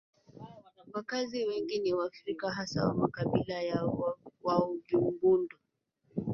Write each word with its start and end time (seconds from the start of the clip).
Wakazi 0.93 1.45
wengi 1.45 1.79
ni 1.79 1.93
Waafrika 1.93 2.51
hasa 2.51 2.87
wa 2.87 2.93
makabila 2.93 3.61
ya 3.61 3.89
Waovimbundu 4.43 5.57